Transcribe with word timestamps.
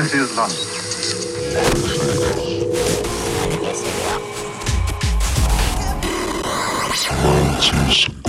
This 0.00 0.14
is 0.14 0.34
London. 0.34 0.56
Hello, 7.12 8.19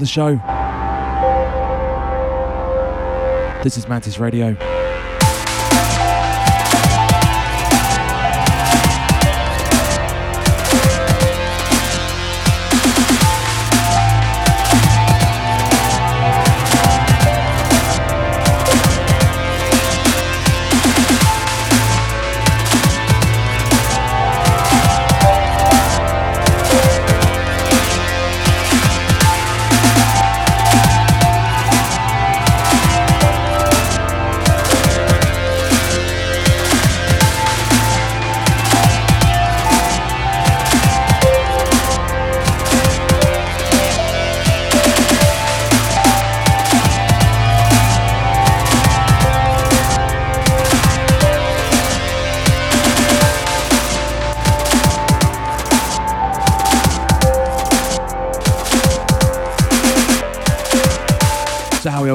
the 0.00 0.06
show. 0.06 0.36
This 3.62 3.76
is 3.76 3.86
Mantis 3.86 4.18
Radio. 4.18 4.56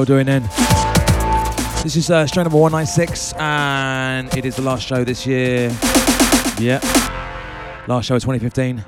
Doing 0.06 0.26
then? 0.26 0.42
This 1.82 1.96
is 1.96 2.10
uh, 2.10 2.26
show 2.26 2.42
number 2.42 2.56
196 2.58 3.32
and 3.34 4.32
it 4.36 4.44
is 4.44 4.54
the 4.54 4.62
last 4.62 4.86
show 4.86 5.02
this 5.02 5.26
year. 5.26 5.68
Yeah. 6.60 6.78
Last 7.88 8.06
show 8.06 8.14
of 8.14 8.22
2015. 8.22 8.84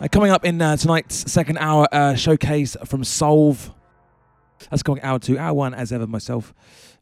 Uh, 0.00 0.08
coming 0.12 0.30
up 0.30 0.44
in 0.44 0.62
uh, 0.62 0.76
tonight's 0.76 1.30
second 1.30 1.58
hour 1.58 1.88
uh, 1.90 2.14
showcase 2.14 2.76
from 2.84 3.02
Solve. 3.02 3.72
That's 4.70 4.84
going 4.84 5.02
hour 5.02 5.18
two, 5.18 5.38
hour 5.38 5.54
one 5.54 5.74
as 5.74 5.92
ever 5.92 6.06
myself. 6.06 6.54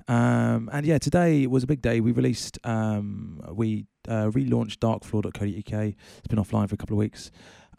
Um, 0.09 0.71
and 0.73 0.87
yeah, 0.87 0.99
today 0.99 1.47
was 1.47 1.63
a 1.63 1.67
big 1.67 1.83
day. 1.83 2.01
We 2.01 2.13
released, 2.13 2.59
um, 2.65 3.41
we 3.53 3.85
uh, 4.09 4.27
relaunched 4.31 4.79
darkfloor.co.uk. 4.79 5.95
It's 6.19 6.29
been 6.29 6.39
offline 6.39 6.69
for 6.69 6.75
a 6.75 6.79
couple 6.79 6.95
of 6.95 6.99
weeks. 6.99 7.31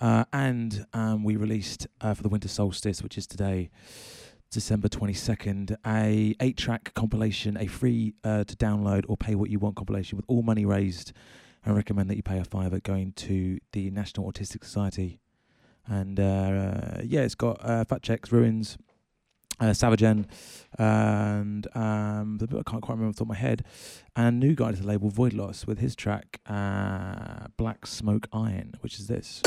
Uh, 0.02 0.26
and 0.34 0.86
um, 0.94 1.24
we 1.24 1.36
released 1.36 1.88
uh, 2.02 2.14
for 2.14 2.24
the 2.24 2.30
winter 2.30 2.48
solstice, 2.48 3.02
which 3.02 3.18
is 3.18 3.28
today, 3.28 3.70
December 4.52 4.88
22nd, 4.88 5.76
a 5.86 6.36
eight-track 6.40 6.94
compilation, 6.94 7.58
a 7.58 7.68
free 7.68 8.14
uh, 8.24 8.44
to 8.44 8.56
download 8.56 9.04
or 9.08 9.18
pay 9.18 9.36
what 9.36 9.50
you 9.50 9.60
want 9.60 9.76
compilation 9.76 10.16
with 10.16 10.26
all 10.28 10.44
money 10.44 10.66
raised. 10.66 11.14
I 11.66 11.72
recommend 11.72 12.10
that 12.10 12.18
you 12.18 12.24
pay 12.24 12.40
a 12.40 12.44
fiver 12.44 12.80
going 12.80 13.14
to 13.14 13.60
the 13.72 13.90
National 13.90 14.32
Autistic 14.32 14.64
Society. 14.64 15.20
And 15.88 16.20
uh, 16.20 17.02
yeah, 17.04 17.22
it's 17.22 17.36
got 17.36 17.58
uh, 17.62 17.84
Fat 17.86 18.02
Checks, 18.02 18.32
Ruins, 18.32 18.78
uh, 19.64 19.72
Savagen, 19.72 20.26
and 20.78 21.68
um, 21.76 22.38
the, 22.38 22.46
I 22.46 22.70
can't 22.70 22.82
quite 22.82 22.96
remember 22.96 23.10
off 23.10 23.16
the 23.16 23.20
top 23.20 23.26
of 23.26 23.30
my 23.30 23.36
head. 23.36 23.64
And 24.16 24.28
a 24.28 24.46
new 24.46 24.56
guy 24.56 24.72
to 24.72 24.78
the 24.78 24.88
label, 24.88 25.10
Void 25.10 25.34
Loss, 25.34 25.66
with 25.66 25.80
his 25.80 25.96
track 25.96 26.42
uh, 26.48 27.48
Black 27.58 27.88
Smoke 27.88 28.28
Iron, 28.34 28.74
which 28.82 29.00
is 29.00 29.08
this. 29.08 29.42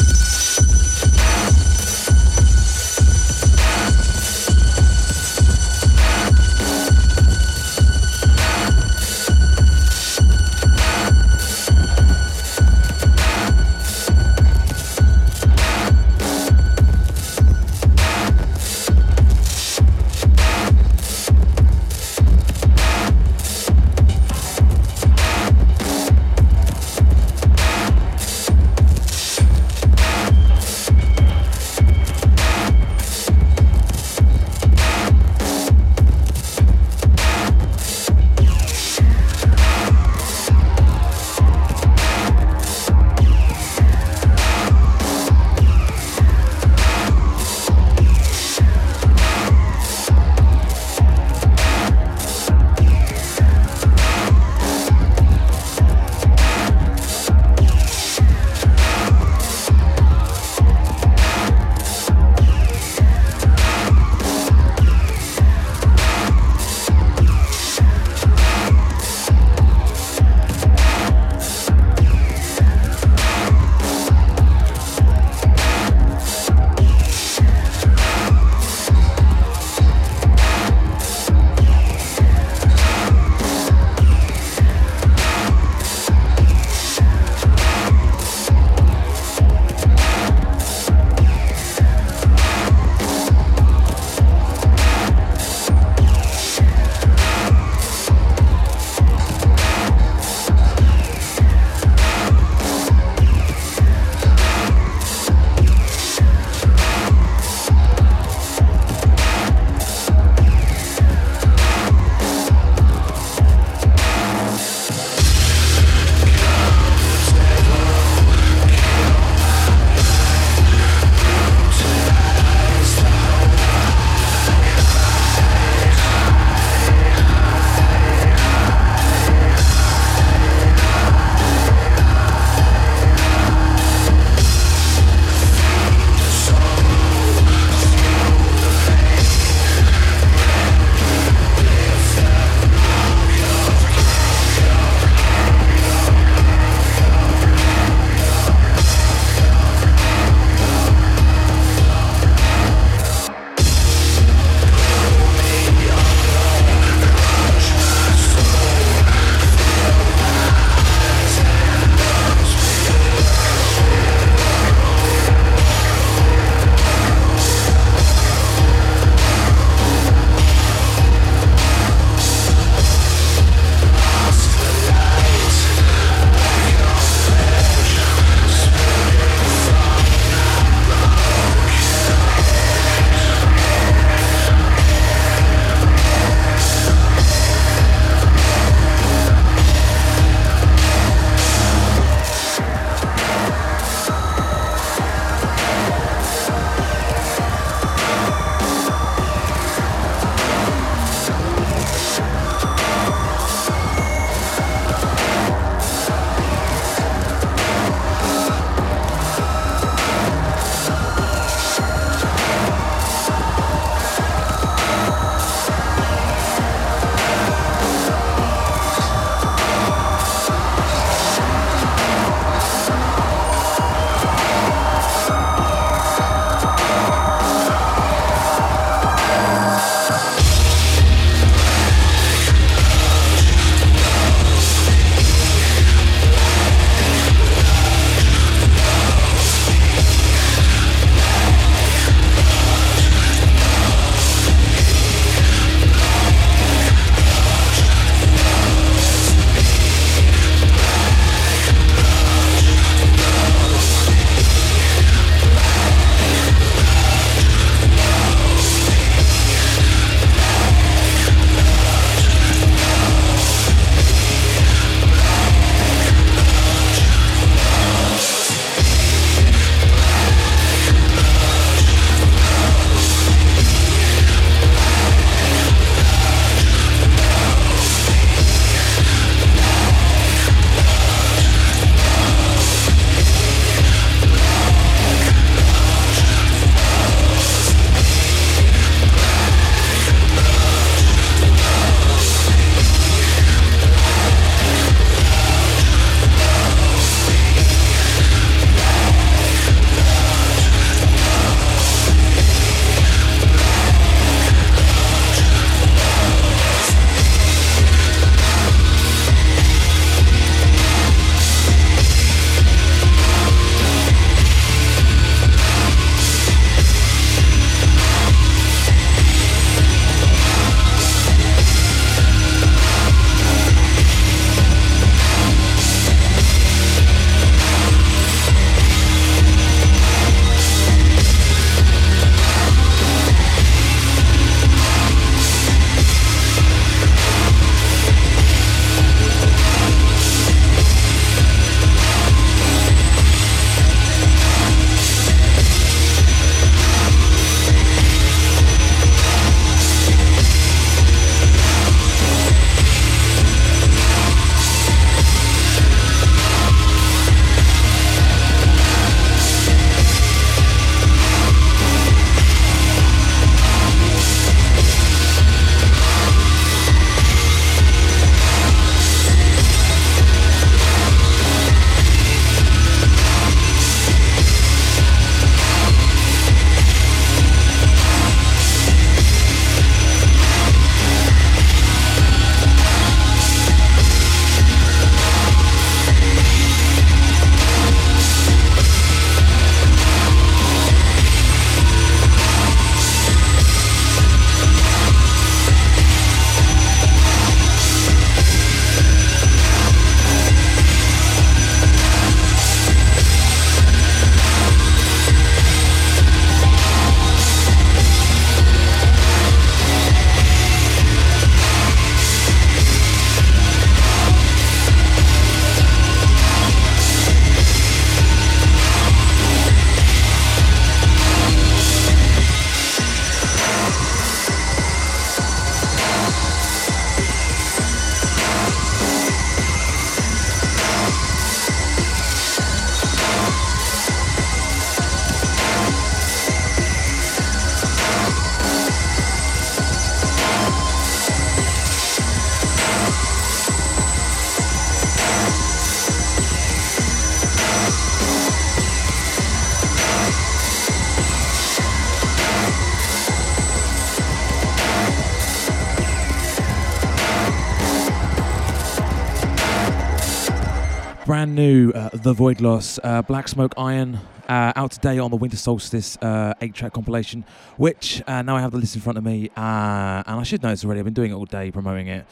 The 462.23 462.33
Void 462.33 462.61
Loss, 462.61 463.01
uh, 463.03 463.23
Black 463.23 463.49
Smoke 463.49 463.75
Iron, 463.77 464.21
uh, 464.49 464.73
out 464.77 464.93
today 464.93 465.19
on 465.19 465.31
the 465.31 465.37
Winter 465.37 465.57
Solstice 465.57 466.17
uh, 466.19 466.55
8 466.61 466.75
track 466.75 466.93
compilation, 466.93 467.45
which 467.77 468.23
uh, 468.27 468.43
now 468.43 468.57
I 468.57 468.61
have 468.61 468.73
the 468.73 468.79
list 468.79 468.95
in 468.95 469.03
front 469.03 469.19
of 469.19 469.25
me, 469.25 469.51
uh, 469.57 470.23
and 470.27 470.41
I 470.41 470.43
should 470.43 470.63
know 470.63 470.71
this 470.71 470.85
already. 470.85 471.01
I've 471.01 471.05
been 471.05 471.15
doing 471.15 471.33
it 471.33 471.35
all 471.35 471.47
day 471.47 471.71
promoting 471.71 472.07
it. 472.07 472.27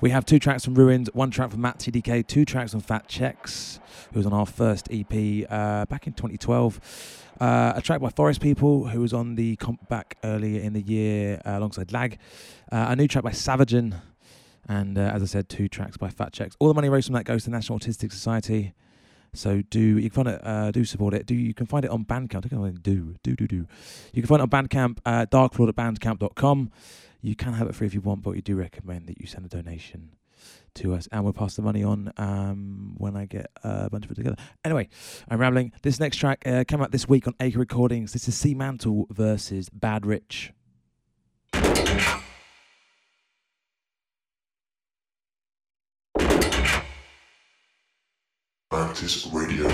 We 0.00 0.10
have 0.10 0.24
two 0.24 0.38
tracks 0.38 0.64
from 0.64 0.74
Ruined, 0.74 1.10
one 1.12 1.30
track 1.30 1.50
from 1.50 1.60
Matt 1.60 1.78
TDK, 1.78 2.26
two 2.26 2.44
tracks 2.44 2.72
from 2.72 2.80
Fat 2.80 3.08
Checks, 3.08 3.80
who 4.12 4.20
was 4.20 4.26
on 4.26 4.32
our 4.32 4.46
first 4.46 4.88
EP 4.90 5.46
uh, 5.50 5.86
back 5.86 6.06
in 6.06 6.12
2012. 6.12 7.24
Uh, 7.40 7.72
a 7.76 7.82
track 7.82 8.00
by 8.00 8.10
Forest 8.10 8.40
People, 8.40 8.88
who 8.88 9.00
was 9.00 9.12
on 9.12 9.34
the 9.34 9.56
comp 9.56 9.88
back 9.88 10.16
earlier 10.24 10.60
in 10.60 10.72
the 10.72 10.82
year 10.82 11.40
uh, 11.44 11.58
alongside 11.58 11.92
Lag. 11.92 12.18
Uh, 12.70 12.86
a 12.88 12.96
new 12.96 13.08
track 13.08 13.24
by 13.24 13.32
Savagen, 13.32 14.00
and 14.68 14.96
as 14.98 15.22
I 15.22 15.26
said, 15.26 15.48
two 15.48 15.68
tracks 15.68 15.96
by 15.96 16.10
Fat 16.10 16.32
Checks. 16.32 16.56
All 16.58 16.68
the 16.68 16.74
money 16.74 16.88
raised 16.88 17.06
from 17.06 17.14
that 17.14 17.24
goes 17.24 17.44
to 17.44 17.50
the 17.50 17.56
National 17.56 17.78
Autistic 17.78 18.12
Society. 18.12 18.74
So 19.36 19.62
do 19.62 19.80
you 19.80 20.10
can 20.10 20.24
find 20.24 20.28
it? 20.28 20.40
Uh, 20.44 20.70
do 20.70 20.84
support 20.84 21.14
it. 21.14 21.26
Do 21.26 21.34
you 21.34 21.54
can 21.54 21.66
find 21.66 21.84
it 21.84 21.90
on 21.90 22.04
Bandcamp? 22.04 22.46
I 22.46 22.70
do 22.70 23.16
do 23.22 23.36
do 23.36 23.46
do. 23.46 23.66
You 24.12 24.22
can 24.22 24.26
find 24.26 24.40
it 24.40 24.52
on 24.52 24.66
Bandcamp. 24.66 24.98
Uh, 25.04 25.26
darkfloor 25.26 25.68
at 25.68 25.76
bandcamp.com. 25.76 26.70
You 27.20 27.34
can 27.34 27.54
have 27.54 27.68
it 27.68 27.74
free 27.74 27.86
if 27.86 27.94
you 27.94 28.00
want, 28.00 28.22
but 28.22 28.34
we 28.34 28.40
do 28.40 28.56
recommend 28.56 29.06
that 29.08 29.20
you 29.20 29.26
send 29.26 29.46
a 29.46 29.48
donation 29.48 30.12
to 30.74 30.94
us, 30.94 31.08
and 31.10 31.24
we'll 31.24 31.32
pass 31.32 31.56
the 31.56 31.62
money 31.62 31.82
on 31.82 32.12
um, 32.18 32.94
when 32.98 33.16
I 33.16 33.26
get 33.26 33.50
a 33.64 33.90
bunch 33.90 34.04
of 34.04 34.10
it 34.10 34.14
together. 34.14 34.36
Anyway, 34.64 34.88
I'm 35.28 35.40
rambling. 35.40 35.72
This 35.82 35.98
next 35.98 36.16
track 36.18 36.42
uh, 36.46 36.64
came 36.66 36.82
out 36.82 36.92
this 36.92 37.08
week 37.08 37.26
on 37.26 37.34
Acre 37.40 37.58
Recordings. 37.58 38.12
This 38.12 38.28
is 38.28 38.36
Sea 38.36 38.54
Mantle 38.54 39.06
versus 39.10 39.68
Bad 39.70 40.06
Rich. 40.06 40.52
Mantis 48.72 49.26
Radio. 49.32 49.68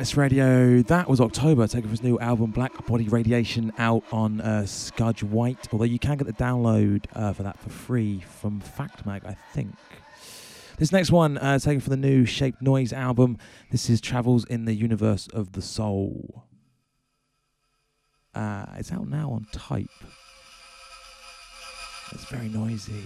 Mantis 0.00 0.16
Radio. 0.16 0.80
That 0.80 1.10
was 1.10 1.20
October, 1.20 1.66
taking 1.66 1.82
from 1.82 1.90
his 1.90 2.02
new 2.02 2.18
album 2.20 2.52
Black 2.52 2.86
Body 2.86 3.06
Radiation 3.06 3.70
out 3.76 4.02
on 4.10 4.40
uh, 4.40 4.62
Skudge 4.62 5.22
White. 5.22 5.68
Although 5.72 5.84
you 5.84 5.98
can 5.98 6.16
get 6.16 6.26
the 6.26 6.32
download 6.32 7.04
uh, 7.12 7.34
for 7.34 7.42
that 7.42 7.58
for 7.58 7.68
free 7.68 8.20
from 8.20 8.62
Factmag, 8.62 9.26
I 9.26 9.36
think. 9.52 9.74
This 10.78 10.90
next 10.90 11.10
one, 11.10 11.36
uh, 11.36 11.58
taken 11.58 11.80
from 11.80 11.90
the 11.90 11.98
new 11.98 12.24
Shaped 12.24 12.62
Noise 12.62 12.94
album. 12.94 13.36
This 13.70 13.90
is 13.90 14.00
Travels 14.00 14.46
in 14.46 14.64
the 14.64 14.72
Universe 14.72 15.28
of 15.34 15.52
the 15.52 15.60
Soul. 15.60 16.46
Uh, 18.34 18.64
it's 18.76 18.90
out 18.92 19.06
now 19.06 19.32
on 19.32 19.48
Type. 19.52 19.90
It's 22.12 22.24
very 22.24 22.48
noisy. 22.48 23.04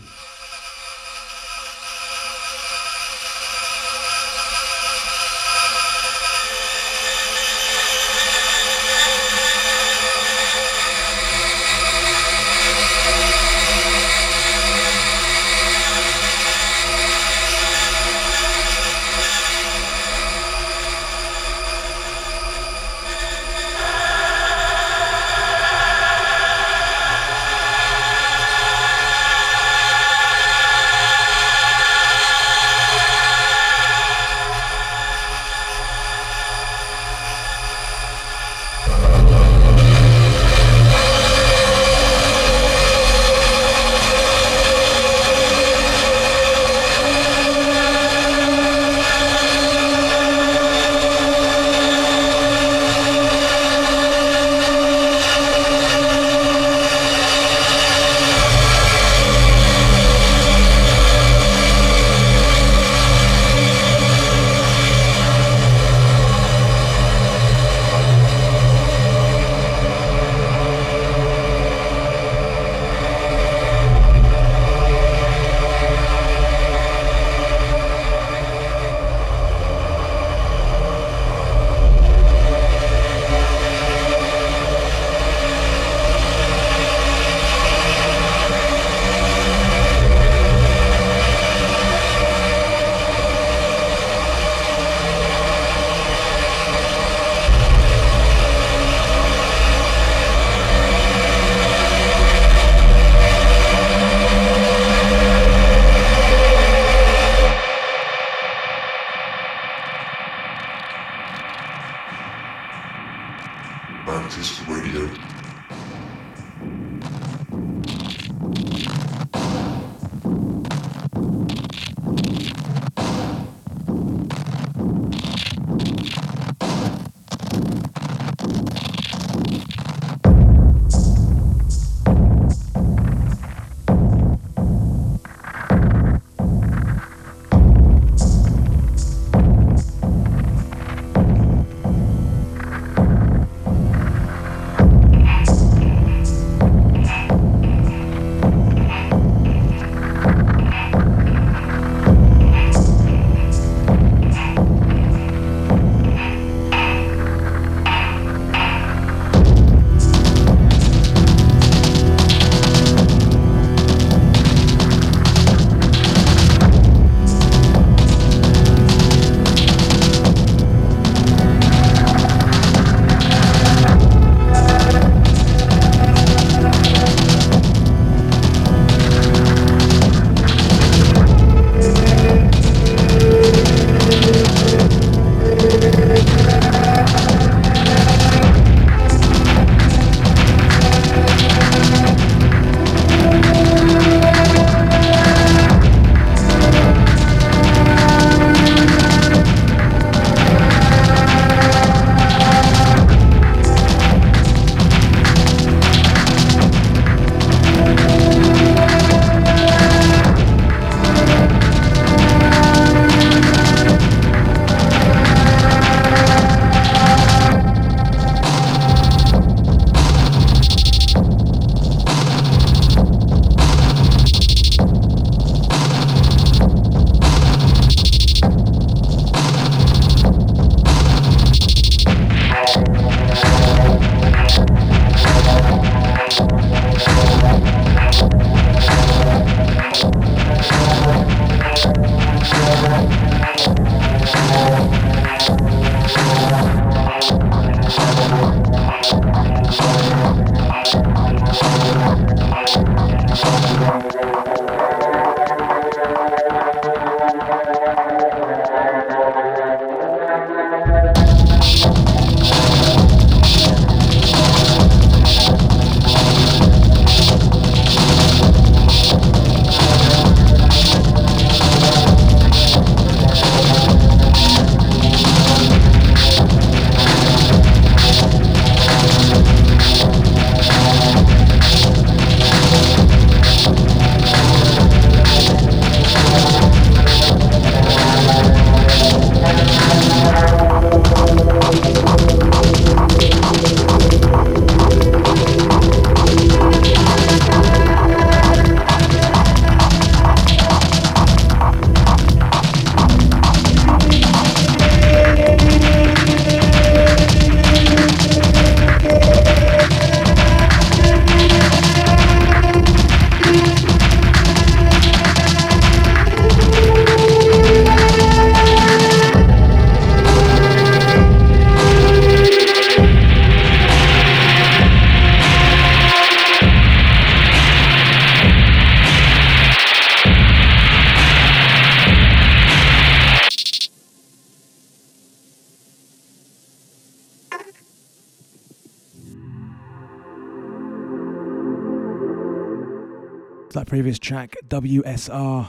WSR, 345.03 345.69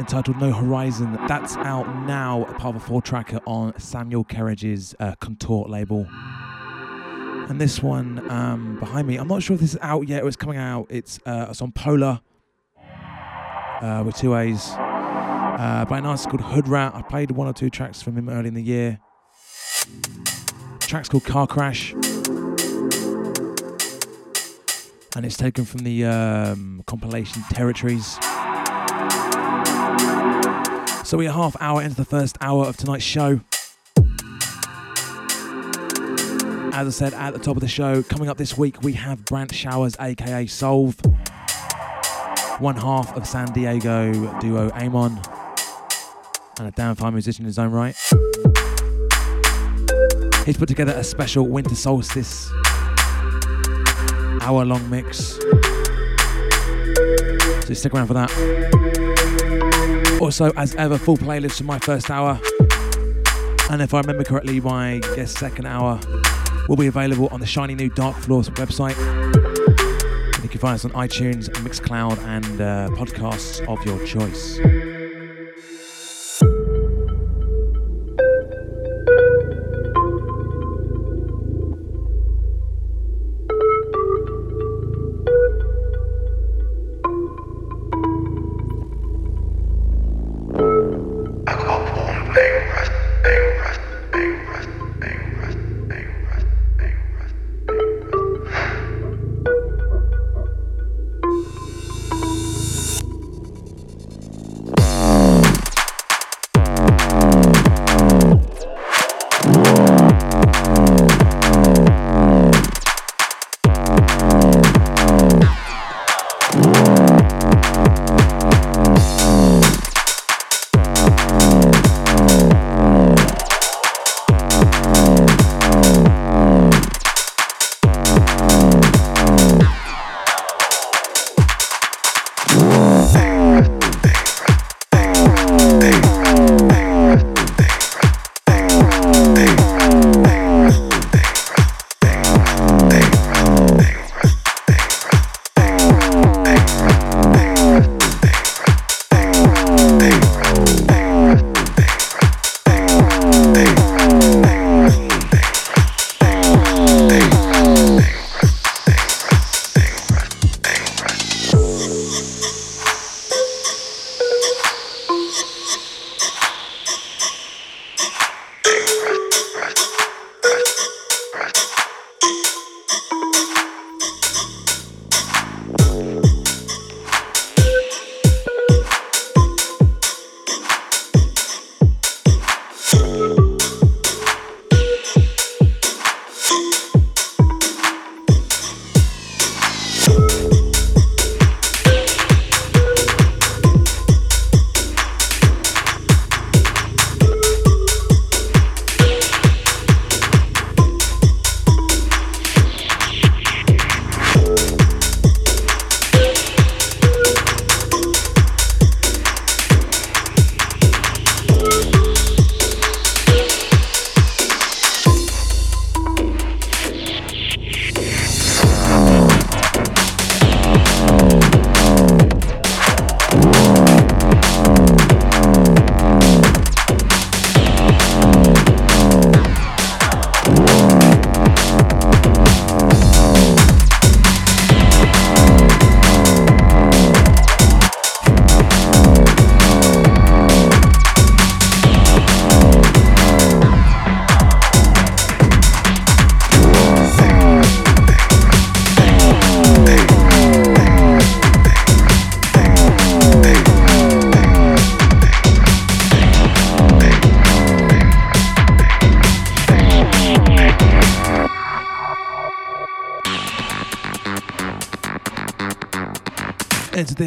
entitled 0.00 0.40
No 0.40 0.52
Horizon. 0.52 1.18
That's 1.28 1.56
out 1.58 1.86
now, 2.06 2.44
part 2.44 2.76
of 2.76 2.76
a 2.76 2.80
four 2.80 3.02
tracker 3.02 3.40
on 3.46 3.78
Samuel 3.78 4.24
Kerridge's 4.24 4.94
uh, 5.00 5.14
Contort 5.20 5.68
label. 5.68 6.06
And 7.48 7.60
this 7.60 7.82
one 7.82 8.28
um, 8.30 8.80
behind 8.80 9.06
me, 9.06 9.18
I'm 9.18 9.28
not 9.28 9.42
sure 9.42 9.54
if 9.54 9.60
this 9.60 9.74
is 9.74 9.78
out 9.82 10.08
yet 10.08 10.22
or 10.22 10.28
it's 10.28 10.36
coming 10.36 10.56
out. 10.56 10.86
It's, 10.88 11.20
uh, 11.26 11.48
it's 11.50 11.60
on 11.60 11.72
Polar 11.72 12.20
uh, 13.82 14.02
with 14.04 14.16
two 14.16 14.34
A's 14.34 14.70
uh, 14.70 15.84
by 15.88 15.98
an 15.98 16.06
artist 16.06 16.28
called 16.30 16.40
Hood 16.40 16.68
Rat. 16.68 16.94
I 16.94 17.02
played 17.02 17.30
one 17.32 17.46
or 17.46 17.52
two 17.52 17.70
tracks 17.70 18.00
from 18.00 18.16
him 18.16 18.28
early 18.28 18.48
in 18.48 18.54
the 18.54 18.62
year. 18.62 18.98
The 20.80 20.86
track's 20.86 21.08
called 21.08 21.24
Car 21.24 21.46
Crash. 21.46 21.94
And 25.16 25.24
it's 25.24 25.38
taken 25.38 25.64
from 25.64 25.80
the 25.80 26.04
um, 26.04 26.82
compilation 26.86 27.42
Territories. 27.48 28.18
So 31.06 31.16
we're 31.16 31.32
half 31.32 31.56
hour 31.58 31.80
into 31.80 31.96
the 31.96 32.04
first 32.04 32.36
hour 32.42 32.66
of 32.66 32.76
tonight's 32.76 33.02
show. 33.02 33.40
As 36.74 36.86
I 36.86 36.90
said 36.90 37.14
at 37.14 37.32
the 37.32 37.40
top 37.42 37.56
of 37.56 37.62
the 37.62 37.66
show, 37.66 38.02
coming 38.02 38.28
up 38.28 38.36
this 38.36 38.58
week 38.58 38.82
we 38.82 38.92
have 38.92 39.24
Brant 39.24 39.54
Showers, 39.54 39.96
aka 39.98 40.46
Solve, 40.46 40.94
one 42.58 42.76
half 42.76 43.16
of 43.16 43.26
San 43.26 43.50
Diego 43.54 44.12
duo 44.38 44.70
Amon, 44.72 45.18
and 46.58 46.68
a 46.68 46.72
damn 46.72 46.94
fine 46.94 47.14
musician 47.14 47.44
in 47.44 47.46
his 47.46 47.58
own 47.58 47.70
right. 47.70 47.96
He's 50.44 50.58
put 50.58 50.68
together 50.68 50.92
a 50.92 51.02
special 51.02 51.48
winter 51.48 51.74
solstice 51.74 52.52
hour 54.42 54.64
long 54.64 54.88
mix. 54.90 55.38
So 57.66 57.74
stick 57.74 57.94
around 57.94 58.06
for 58.06 58.14
that. 58.14 58.30
Also, 60.20 60.52
as 60.56 60.74
ever, 60.76 60.98
full 60.98 61.16
playlist 61.16 61.58
for 61.58 61.64
my 61.64 61.78
first 61.78 62.10
hour. 62.10 62.40
And 63.70 63.82
if 63.82 63.92
I 63.92 64.00
remember 64.00 64.24
correctly, 64.24 64.60
my 64.60 65.00
guest 65.14 65.38
second 65.38 65.66
hour 65.66 66.00
will 66.68 66.76
be 66.76 66.86
available 66.86 67.28
on 67.32 67.40
the 67.40 67.46
shiny 67.46 67.74
new 67.74 67.90
Dark 67.90 68.16
Floors 68.16 68.48
website. 68.50 68.96
And 70.34 70.42
you 70.42 70.48
can 70.48 70.60
find 70.60 70.74
us 70.74 70.84
on 70.84 70.92
iTunes, 70.92 71.48
Mixcloud, 71.50 72.18
and 72.26 72.60
uh, 72.60 72.88
podcasts 72.96 73.60
of 73.68 73.84
your 73.84 74.04
choice. 74.06 74.95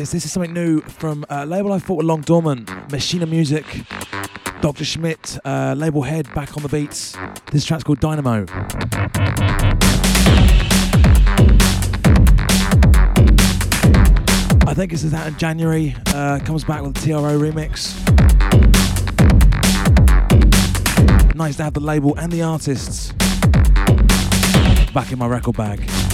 This. 0.10 0.24
This 0.24 0.26
is 0.26 0.32
something 0.34 0.54
new 0.54 0.82
from 0.82 1.26
a 1.30 1.46
label 1.46 1.72
I 1.72 1.80
thought 1.80 1.98
were 1.98 2.04
long 2.04 2.22
dormant, 2.22 2.70
Machina 2.92 3.26
Music. 3.26 3.66
Dr. 4.62 4.84
Schmidt, 4.84 5.38
uh, 5.46 5.74
label 5.78 6.02
head, 6.02 6.34
back 6.34 6.58
on 6.58 6.64
the 6.64 6.70
beats. 6.70 7.16
This 7.52 7.64
track's 7.64 7.84
called 7.84 8.00
Dynamo. 8.00 8.46
I 14.68 14.74
think 14.74 14.92
this 14.92 15.04
is 15.04 15.14
out 15.14 15.28
in 15.28 15.38
January. 15.38 15.96
Uh, 16.08 16.40
comes 16.40 16.64
back 16.64 16.82
with 16.82 16.98
a 16.98 17.02
TRO 17.02 17.40
remix. 17.40 17.96
Nice 21.36 21.56
to 21.58 21.64
have 21.64 21.74
the 21.74 21.80
label 21.80 22.16
and 22.18 22.32
the 22.32 22.42
artists 22.42 23.14
back 24.94 25.12
in 25.12 25.20
my 25.20 25.28
record 25.28 25.56
bag. 25.56 26.09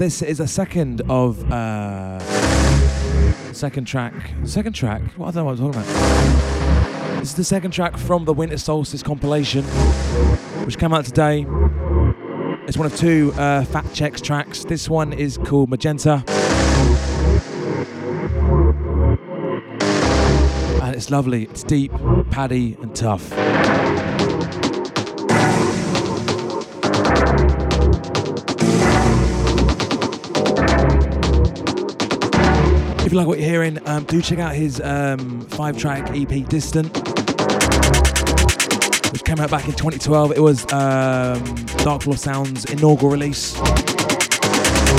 This 0.00 0.22
is 0.22 0.40
a 0.40 0.48
second 0.48 1.02
of 1.10 1.52
uh, 1.52 2.18
second 3.52 3.84
track. 3.84 4.14
Second 4.44 4.72
track. 4.72 5.02
What 5.18 5.28
I 5.28 5.30
don't 5.32 5.44
know 5.44 5.44
what 5.44 5.60
I'm 5.60 5.72
talking 5.72 5.92
about. 5.92 7.20
This 7.20 7.28
is 7.28 7.34
the 7.34 7.44
second 7.44 7.72
track 7.72 7.98
from 7.98 8.24
the 8.24 8.32
Winter 8.32 8.56
Solstice 8.56 9.02
compilation, 9.02 9.62
which 10.64 10.78
came 10.78 10.94
out 10.94 11.04
today. 11.04 11.44
It's 12.66 12.78
one 12.78 12.86
of 12.86 12.96
two 12.96 13.34
uh, 13.36 13.66
Fat 13.66 13.92
Checks 13.92 14.22
tracks. 14.22 14.64
This 14.64 14.88
one 14.88 15.12
is 15.12 15.36
called 15.36 15.68
Magenta. 15.68 16.24
And 20.82 20.96
it's 20.96 21.10
lovely. 21.10 21.42
It's 21.42 21.62
deep, 21.62 21.92
paddy, 22.30 22.74
and 22.80 22.96
tough. 22.96 23.30
If 33.10 33.14
you 33.14 33.18
like 33.18 33.26
what 33.26 33.40
you're 33.40 33.48
hearing, 33.48 33.88
um, 33.88 34.04
do 34.04 34.22
check 34.22 34.38
out 34.38 34.54
his 34.54 34.80
um, 34.80 35.40
five 35.46 35.76
track 35.76 36.12
EP 36.14 36.46
Distant, 36.48 36.96
which 39.10 39.24
came 39.24 39.40
out 39.40 39.50
back 39.50 39.64
in 39.64 39.72
2012. 39.72 40.30
It 40.36 40.38
was 40.38 40.62
um, 40.72 41.42
Darkfloor 41.82 42.16
Sound's 42.16 42.66
inaugural 42.66 43.10
release, 43.10 43.58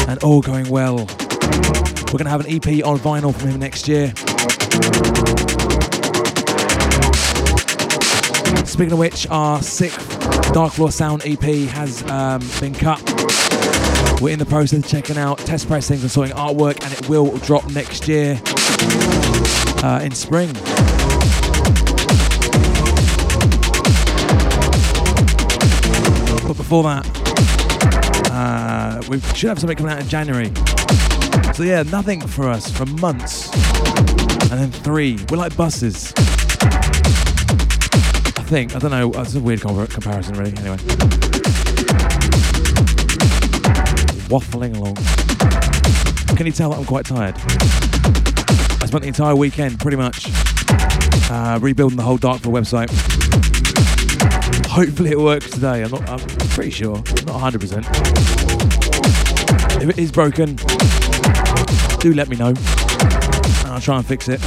and 0.09 0.21
all 0.25 0.41
going 0.41 0.67
well. 0.67 0.97
We're 0.97 2.19
going 2.19 2.25
to 2.25 2.31
have 2.31 2.45
an 2.45 2.53
EP 2.53 2.85
on 2.85 2.99
vinyl 2.99 3.33
from 3.33 3.51
him 3.51 3.61
next 3.61 3.87
year. 3.87 4.07
Speaking 8.65 8.91
of 8.91 8.99
which, 8.99 9.25
our 9.29 9.61
sixth 9.61 10.19
Dark 10.51 10.73
Floor 10.73 10.91
Sound 10.91 11.21
EP 11.25 11.69
has 11.69 12.03
um, 12.11 12.41
been 12.59 12.73
cut. 12.73 12.99
We're 14.21 14.33
in 14.33 14.39
the 14.39 14.45
process 14.45 14.83
of 14.83 14.87
checking 14.87 15.17
out 15.17 15.39
test 15.39 15.67
pressings 15.67 16.03
and 16.03 16.11
sorting 16.11 16.35
artwork, 16.35 16.83
and 16.83 16.93
it 16.93 17.09
will 17.09 17.35
drop 17.39 17.69
next 17.71 18.07
year 18.07 18.39
uh, 19.83 20.01
in 20.03 20.11
spring. 20.11 20.53
But 26.47 26.57
before 26.57 26.83
that, 26.83 28.29
uh, 28.31 29.01
we 29.09 29.19
should 29.35 29.49
have 29.49 29.59
something 29.59 29.77
coming 29.77 29.91
out 29.93 29.99
in 29.99 30.07
January. 30.07 30.51
So 31.53 31.63
yeah, 31.63 31.83
nothing 31.83 32.21
for 32.21 32.47
us 32.47 32.69
for 32.69 32.85
months, 32.85 33.51
and 34.51 34.59
then 34.59 34.71
three. 34.71 35.17
We're 35.29 35.37
like 35.37 35.55
buses. 35.57 36.13
I 38.37 38.43
think 38.45 38.75
I 38.75 38.79
don't 38.79 38.91
know. 38.91 39.11
It's 39.19 39.33
a 39.35 39.39
weird 39.39 39.61
comparison, 39.61 40.35
really. 40.35 40.55
Anyway. 40.57 41.30
Waffling 44.31 44.77
along. 44.77 44.95
Can 46.37 46.45
you 46.45 46.53
tell 46.53 46.69
that 46.69 46.79
I'm 46.79 46.85
quite 46.85 47.05
tired? 47.05 47.35
I 48.81 48.85
spent 48.85 49.01
the 49.01 49.09
entire 49.09 49.35
weekend 49.35 49.77
pretty 49.77 49.97
much 49.97 50.27
uh, 51.29 51.59
rebuilding 51.61 51.97
the 51.97 52.03
whole 52.03 52.17
Darkfloor 52.17 52.53
website. 52.53 52.89
Hopefully 54.67 55.11
it 55.11 55.19
works 55.19 55.49
today. 55.51 55.83
I'm 55.83 55.91
not. 55.91 56.09
I'm 56.09 56.19
pretty 56.47 56.71
sure. 56.71 56.95
Not 56.95 57.41
100. 57.41 57.59
percent 57.59 57.85
If 59.81 59.89
it 59.89 59.97
is 59.99 60.13
broken, 60.13 60.55
do 61.99 62.13
let 62.13 62.29
me 62.29 62.37
know. 62.37 62.53
And 62.53 63.67
I'll 63.67 63.81
try 63.81 63.97
and 63.97 64.05
fix 64.05 64.29
it. 64.29 64.39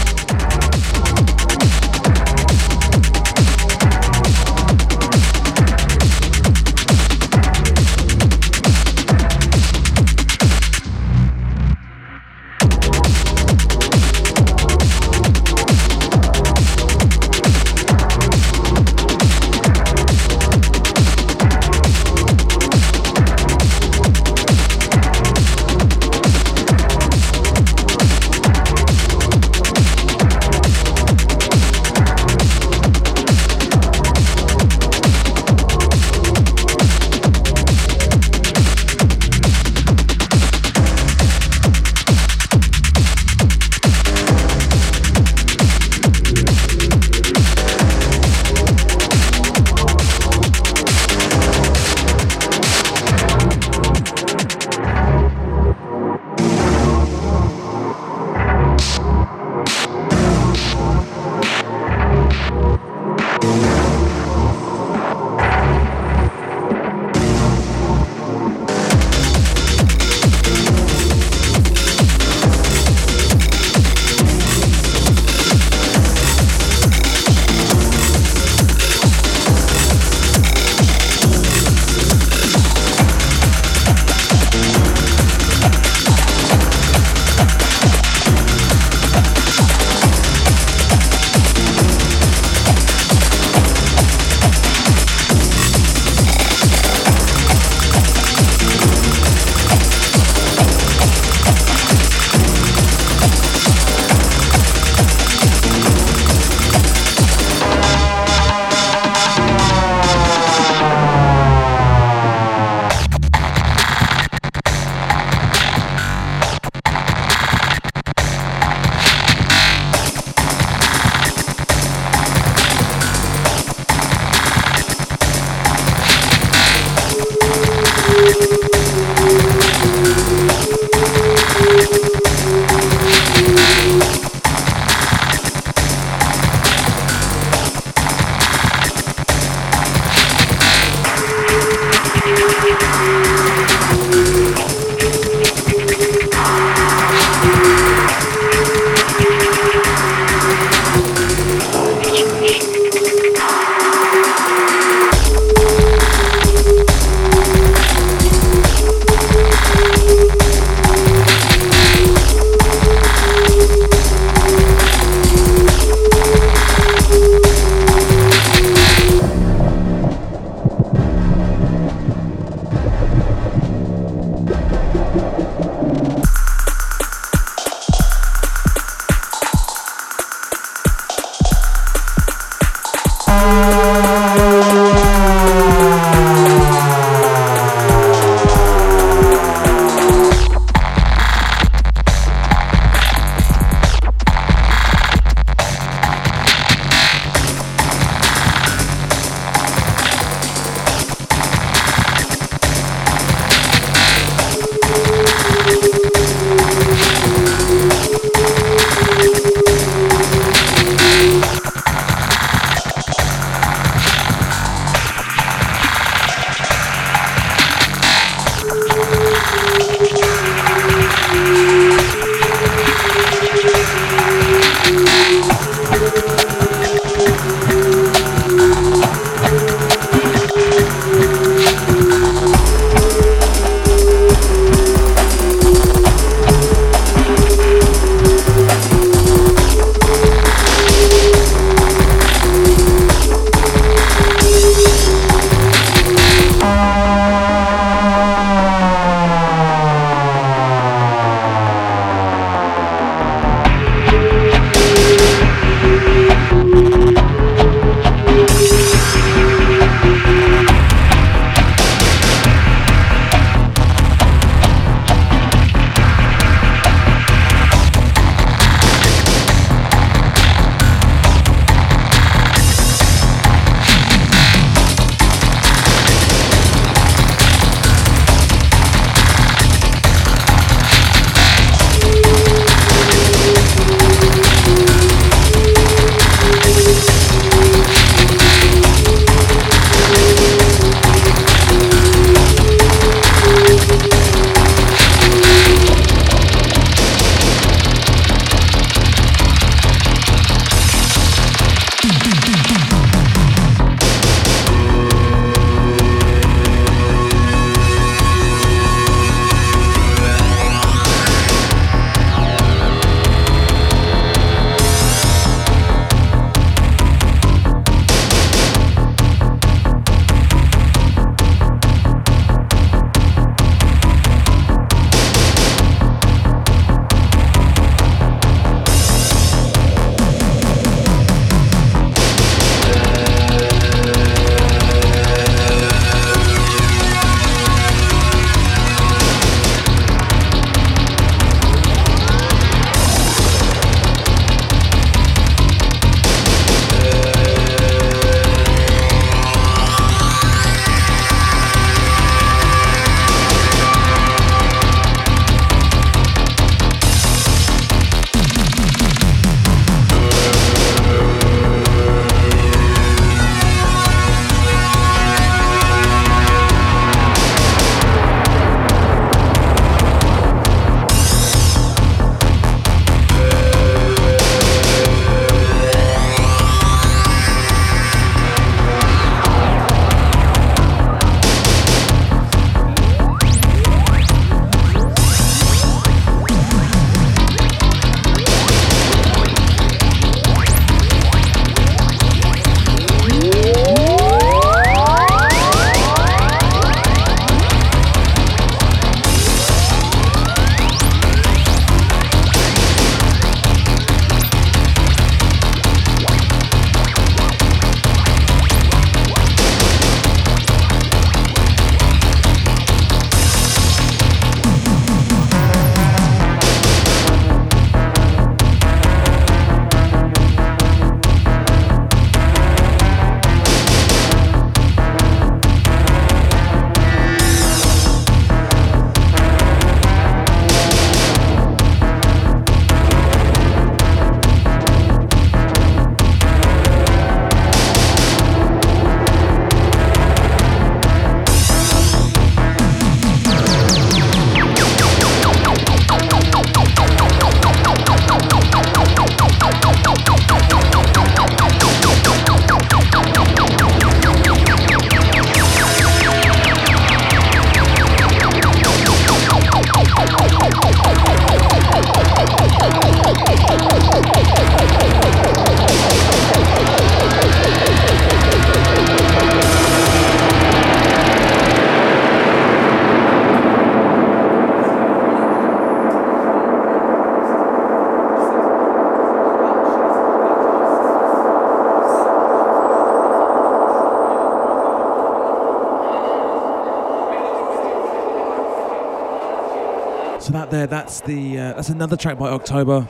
There, 490.74 490.86
that's 490.88 491.20
the 491.20 491.58
uh, 491.58 491.72
that's 491.74 491.88
another 491.88 492.16
track 492.16 492.36
by 492.36 492.48
October. 492.50 493.08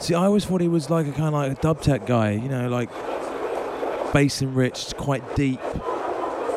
See, 0.00 0.14
I 0.14 0.24
always 0.24 0.44
thought 0.44 0.60
he 0.60 0.68
was 0.68 0.88
like 0.90 1.06
a 1.06 1.12
kind 1.12 1.28
of 1.28 1.34
like 1.34 1.52
a 1.52 1.54
dub 1.60 1.82
tech 1.82 2.06
guy, 2.06 2.30
you 2.30 2.48
know, 2.48 2.68
like 2.68 2.90
bass 4.12 4.40
enriched, 4.42 4.96
quite 4.96 5.36
deep, 5.36 5.60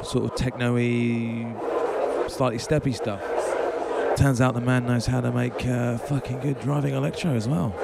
sort 0.04 0.24
of 0.24 0.36
techno-y, 0.36 1.54
slightly 2.28 2.60
steppy 2.60 2.96
stuff. 2.96 3.22
Turns 4.16 4.40
out 4.40 4.54
the 4.54 4.62
man 4.62 4.86
knows 4.86 5.06
how 5.06 5.20
to 5.20 5.32
make 5.32 5.66
uh, 5.66 5.98
fucking 5.98 6.40
good 6.40 6.60
driving 6.62 6.94
electro 6.94 7.36
as 7.36 7.48
well. 7.50 7.76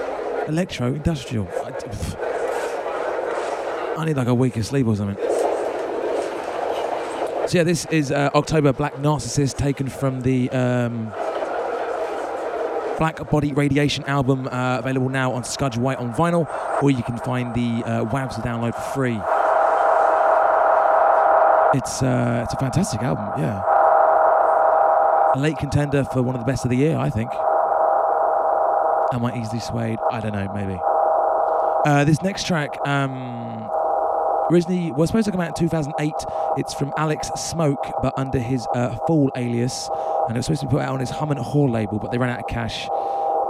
Electro 0.48 0.88
industrial. 0.88 1.48
I, 1.66 1.74
I 3.98 4.06
need 4.06 4.16
like 4.16 4.28
a 4.28 4.34
week 4.34 4.56
of 4.56 4.66
sleep 4.66 4.88
or 4.88 4.96
something. 4.96 5.18
So 7.48 7.58
yeah, 7.58 7.64
this 7.64 7.86
is 7.88 8.12
uh, 8.12 8.30
October 8.34 8.72
Black 8.72 8.96
Narcissist 8.96 9.58
taken 9.58 9.90
from 9.90 10.22
the 10.22 10.50
um, 10.52 11.12
Black 13.02 13.32
Body 13.32 13.52
Radiation 13.52 14.04
album, 14.04 14.48
uh, 14.52 14.78
available 14.78 15.10
now 15.10 15.32
on 15.32 15.42
Skudge 15.42 15.76
White 15.76 15.98
on 15.98 16.14
vinyl, 16.14 16.46
or 16.84 16.92
you 16.92 17.02
can 17.02 17.18
find 17.18 17.52
the 17.56 17.84
uh, 17.84 18.06
WAVs 18.06 18.36
to 18.36 18.42
download 18.42 18.76
for 18.76 18.82
free. 18.94 19.20
It's 21.74 22.04
uh, 22.04 22.42
it's 22.44 22.54
a 22.54 22.58
fantastic 22.58 23.02
album, 23.02 23.26
yeah. 23.40 23.64
A 25.34 25.40
late 25.40 25.58
contender 25.58 26.04
for 26.04 26.22
one 26.22 26.36
of 26.36 26.42
the 26.42 26.46
best 26.46 26.64
of 26.64 26.70
the 26.70 26.78
year, 26.78 26.96
I 26.96 27.10
think. 27.10 27.32
Am 29.14 29.26
I 29.26 29.36
easily 29.36 29.62
swayed? 29.62 29.98
I 30.12 30.20
don't 30.20 30.34
know, 30.34 30.48
maybe. 30.54 30.80
Uh, 31.88 32.04
this 32.04 32.22
next 32.22 32.46
track 32.46 32.78
um, 32.86 33.68
originally 34.52 34.92
was 34.92 35.10
supposed 35.10 35.26
to 35.26 35.32
come 35.32 35.42
out 35.42 35.48
in 35.48 35.56
2008. 35.56 36.14
It's 36.58 36.74
from 36.74 36.94
Alex 36.98 37.30
Smoke, 37.36 37.86
but 38.02 38.14
under 38.18 38.40
his 38.40 38.68
uh, 38.76 38.98
full 39.08 39.32
alias, 39.36 39.90
and 40.28 40.36
it 40.36 40.40
was 40.40 40.46
supposed 40.46 40.62
to 40.62 40.68
be 40.68 40.72
put 40.72 40.82
out 40.82 40.94
on 40.94 41.00
his 41.00 41.10
Hum 41.10 41.32
and 41.32 41.40
Haw 41.40 41.66
label, 41.66 42.00
but 42.00 42.12
they 42.12 42.18
ran 42.18 42.30
out 42.30 42.40
of 42.40 42.48
cash. 42.48 42.88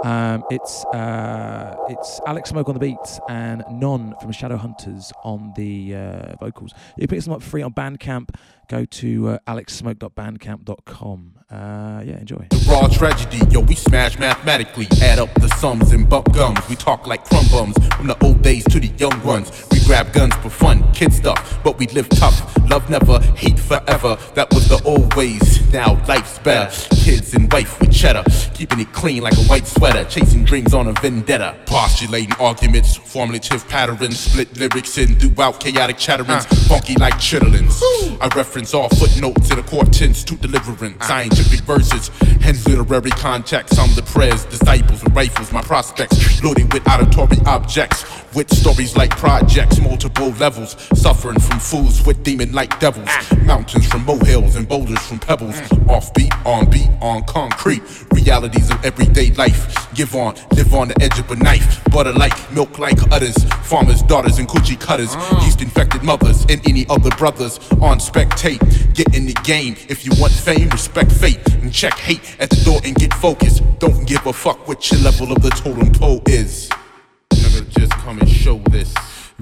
Um, 0.04 0.44
it's 0.50 0.84
uh, 0.86 1.76
it's 1.88 2.20
Alex 2.26 2.50
Smoke 2.50 2.68
on 2.68 2.74
the 2.74 2.80
beats 2.80 3.20
and 3.28 3.64
Non 3.70 4.14
from 4.20 4.32
Shadowhunters 4.32 5.12
on 5.24 5.52
the 5.56 5.94
uh, 5.94 6.36
vocals. 6.40 6.74
You 6.96 7.06
can 7.06 7.16
pick 7.16 7.24
them 7.24 7.34
up 7.34 7.42
free 7.42 7.62
on 7.62 7.72
Bandcamp. 7.72 8.34
Go 8.68 8.84
to 8.84 9.28
uh, 9.28 9.38
alexsmoke.bandcamp.com. 9.46 11.41
Uh, 11.52 12.00
yeah, 12.02 12.18
enjoy. 12.18 12.46
The 12.48 12.64
raw 12.66 12.88
tragedy, 12.88 13.44
yo, 13.50 13.60
we 13.60 13.74
smash 13.74 14.18
mathematically. 14.18 14.86
Add 15.02 15.18
up 15.18 15.32
the 15.34 15.48
sums 15.58 15.92
and 15.92 16.08
bump 16.08 16.32
gums. 16.32 16.66
We 16.66 16.76
talk 16.76 17.06
like 17.06 17.24
crumb 17.26 17.44
bums 17.50 17.76
from 17.94 18.06
the 18.06 18.16
old 18.24 18.40
days 18.40 18.64
to 18.64 18.80
the 18.80 18.86
young 18.96 19.22
ones. 19.22 19.66
We 19.70 19.80
grab 19.84 20.14
guns 20.14 20.34
for 20.36 20.48
fun, 20.48 20.90
kid 20.92 21.12
stuff, 21.12 21.62
but 21.62 21.78
we 21.78 21.88
live 21.88 22.08
tough. 22.08 22.40
Love 22.70 22.88
never, 22.88 23.20
hate 23.36 23.58
forever. 23.58 24.16
That 24.34 24.50
was 24.54 24.66
the 24.68 24.82
old 24.84 25.14
ways. 25.14 25.60
Now 25.70 26.02
life's 26.08 26.38
better. 26.38 26.70
Kids 26.96 27.34
and 27.34 27.52
wife 27.52 27.78
with 27.80 27.92
cheddar, 27.92 28.24
keeping 28.54 28.80
it 28.80 28.90
clean 28.94 29.22
like 29.22 29.34
a 29.34 29.42
white 29.42 29.66
sweater. 29.66 30.04
Chasing 30.04 30.44
dreams 30.44 30.72
on 30.72 30.88
a 30.88 30.92
vendetta. 30.94 31.54
Postulating 31.66 32.32
arguments, 32.40 32.96
formulative 32.96 33.68
patterns, 33.68 34.18
split 34.18 34.56
lyrics 34.58 34.96
in 34.96 35.16
throughout 35.16 35.60
chaotic 35.60 35.98
chatterings, 35.98 36.46
funky 36.66 36.94
like 36.94 37.14
chitterlings. 37.14 37.78
I 38.22 38.28
reference 38.34 38.72
all 38.72 38.88
footnotes 38.88 39.50
in 39.50 39.58
a 39.58 39.62
tense 39.90 40.24
to 40.24 40.36
deliverance. 40.36 40.96
Scientific 41.42 41.66
verses, 41.66 42.08
hence 42.40 42.68
literary 42.68 43.10
context. 43.10 43.76
I'm 43.76 43.92
the 43.96 44.02
prayers, 44.02 44.44
disciples 44.44 45.02
with 45.02 45.12
rifles, 45.12 45.52
my 45.52 45.60
prospects, 45.60 46.42
loaded 46.42 46.72
with 46.72 46.86
auditory 46.88 47.38
objects. 47.46 48.04
With 48.32 48.48
stories 48.54 48.96
like 48.96 49.10
projects, 49.10 49.80
multiple 49.80 50.30
levels, 50.38 50.76
suffering 50.94 51.40
from 51.40 51.58
fools 51.58 52.06
with 52.06 52.22
demon 52.22 52.52
like 52.52 52.78
devils. 52.78 53.10
Mountains 53.44 53.86
from 53.88 54.06
molehills 54.06 54.54
and 54.54 54.68
boulders 54.68 55.00
from 55.00 55.18
pebbles. 55.18 55.56
Offbeat, 55.90 56.32
on 56.46 56.70
beat, 56.70 56.88
on 57.00 57.24
concrete. 57.24 57.82
Realities 58.12 58.70
of 58.70 58.84
everyday 58.84 59.32
life. 59.32 59.81
Give 59.94 60.14
on, 60.14 60.34
live 60.52 60.72
on 60.74 60.88
the 60.88 61.02
edge 61.02 61.18
of 61.18 61.30
a 61.30 61.36
knife. 61.36 61.84
Butter 61.90 62.12
like, 62.12 62.32
milk 62.52 62.78
like 62.78 62.98
udders. 63.12 63.36
Farmers, 63.64 64.02
daughters, 64.02 64.38
and 64.38 64.48
coochie 64.48 64.80
cutters. 64.80 65.14
Mm. 65.14 65.44
Yeast 65.44 65.60
infected 65.60 66.02
mothers 66.02 66.46
and 66.48 66.66
any 66.66 66.86
other 66.88 67.10
brothers 67.10 67.58
on 67.80 67.98
spectate. 67.98 68.60
Get 68.94 69.14
in 69.14 69.26
the 69.26 69.34
game 69.44 69.76
if 69.88 70.04
you 70.06 70.12
want 70.18 70.32
fame, 70.32 70.68
respect 70.70 71.12
fate, 71.12 71.46
and 71.54 71.72
check 71.72 71.98
hate 71.98 72.36
at 72.40 72.50
the 72.50 72.64
door 72.64 72.80
and 72.84 72.94
get 72.94 73.12
focused. 73.14 73.62
Don't 73.78 74.06
give 74.06 74.26
a 74.26 74.32
fuck 74.32 74.66
what 74.66 74.90
your 74.90 75.00
level 75.00 75.32
of 75.32 75.42
the 75.42 75.50
totem 75.50 75.92
pole 75.92 76.22
is. 76.26 76.70
Never 77.32 77.64
just 77.64 77.92
come 77.92 78.18
and 78.18 78.28
show 78.28 78.58
this. 78.70 78.94